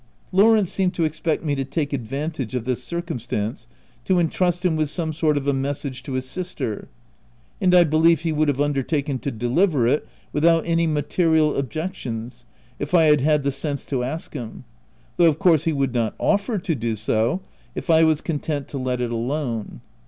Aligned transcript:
Lawrence 0.31 0.71
seemed 0.71 0.95
to 0.95 1.03
expect 1.03 1.43
me 1.43 1.53
to 1.53 1.63
take 1.63 1.93
ad 1.93 2.07
vantage 2.07 2.55
of 2.55 2.65
this 2.65 2.83
circumstance 2.83 3.67
to 4.03 4.17
intrust 4.17 4.65
him 4.65 4.75
with 4.75 4.89
some 4.89 5.13
sort 5.13 5.37
of 5.37 5.47
a 5.47 5.53
message 5.53 6.01
to 6.01 6.13
his 6.13 6.27
sister; 6.27 6.87
and 7.61 7.75
I 7.75 7.83
believe 7.83 8.21
he 8.21 8.31
would 8.31 8.47
have 8.47 8.59
undertaken 8.59 9.19
to 9.19 9.29
deliver 9.29 9.85
it 9.85 10.07
without 10.33 10.65
any 10.65 10.87
material 10.87 11.55
objections, 11.55 12.45
if 12.79 12.95
I 12.95 13.03
had 13.03 13.21
had 13.21 13.43
the 13.43 13.51
sense 13.51 13.85
to 13.85 14.03
ask 14.03 14.33
him; 14.33 14.63
though 15.17 15.29
of 15.29 15.37
course 15.37 15.65
he 15.65 15.71
would 15.73 15.93
not 15.93 16.15
offer 16.17 16.57
to 16.57 16.73
do 16.73 16.95
so, 16.95 17.41
if 17.75 17.91
I 17.91 18.03
was 18.03 18.21
content 18.21 18.67
to 18.69 18.79
let 18.79 19.01
it 19.01 19.11
alone. 19.11 19.81